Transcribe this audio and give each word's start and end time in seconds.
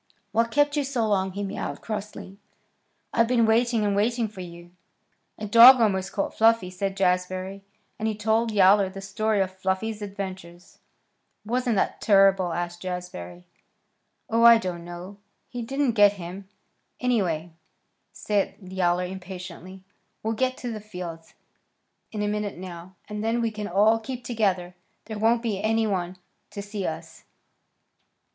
"What 0.31 0.49
kept 0.49 0.75
you 0.75 0.83
so 0.83 1.07
long?" 1.07 1.33
he 1.33 1.43
mewed 1.43 1.81
crossly. 1.81 2.39
"I've 3.13 3.27
been 3.27 3.45
waiting 3.45 3.85
and 3.85 3.95
waiting 3.95 4.27
for 4.27 4.41
you." 4.41 4.71
"A 5.37 5.45
dog 5.45 5.79
almost 5.79 6.11
caught 6.11 6.35
Fluffy," 6.35 6.71
said 6.71 6.97
Jazbury; 6.97 7.61
and 7.99 8.07
he 8.07 8.15
told 8.15 8.49
Yowler 8.51 8.89
the 8.89 8.99
story 8.99 9.41
of 9.41 9.51
Fluffy's 9.55 10.01
adventures. 10.01 10.79
"Wasn't 11.45 11.75
that 11.75 12.01
terrible?" 12.01 12.51
asked 12.51 12.81
Jazbury. 12.81 13.43
"Oh, 14.27 14.41
I 14.43 14.57
don't 14.57 14.83
know. 14.83 15.17
He 15.49 15.61
didn't 15.61 15.91
get 15.91 16.13
him, 16.13 16.49
anyway," 16.99 17.51
said 18.11 18.55
Yowler 18.59 19.05
impatiently. 19.05 19.83
"We'll 20.23 20.33
get 20.33 20.57
to 20.57 20.71
the 20.71 20.81
fields 20.81 21.35
in 22.11 22.23
a 22.23 22.27
minute 22.27 22.57
now, 22.57 22.95
and 23.07 23.23
then 23.23 23.39
we 23.39 23.51
can 23.51 23.67
all 23.67 23.99
keep 23.99 24.23
together. 24.23 24.73
There 25.05 25.19
won't 25.19 25.43
be 25.43 25.61
any 25.61 25.85
one 25.85 26.17
to 26.49 26.63
see 26.63 26.87
us." 26.87 27.23